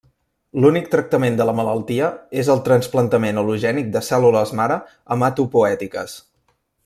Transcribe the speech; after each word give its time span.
L'únic 0.61 0.87
tractament 0.93 1.35
de 1.41 1.45
la 1.49 1.53
malaltia 1.59 2.07
és 2.43 2.49
el 2.55 2.63
trasplantament 2.69 3.41
al·logènic 3.43 3.93
de 3.97 4.03
cèl·lules 4.09 4.57
mare 4.61 4.79
hematopoètiques. 5.17 6.19